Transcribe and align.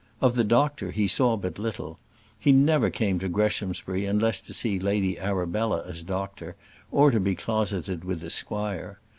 Of 0.19 0.33
the 0.35 0.43
doctor 0.43 0.89
he 0.89 1.07
saw 1.07 1.37
but 1.37 1.59
little: 1.59 1.99
he 2.39 2.51
never 2.51 2.89
came 2.89 3.19
to 3.19 3.29
Greshamsbury 3.29 4.07
unless 4.07 4.41
to 4.41 4.51
see 4.51 4.79
Lady 4.79 5.19
Arabella 5.19 5.83
as 5.85 6.01
doctor, 6.01 6.55
or 6.91 7.11
to 7.11 7.19
be 7.19 7.35
closeted 7.35 8.03
with 8.03 8.21
the 8.21 8.31
squire. 8.31 8.99